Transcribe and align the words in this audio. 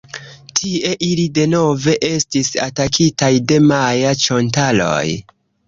Tie 0.59 0.93
ili 1.07 1.25
denove 1.39 1.95
estis 2.09 2.51
atakitaj 2.69 3.31
de 3.53 3.61
maja-ĉontaloj. 3.69 5.07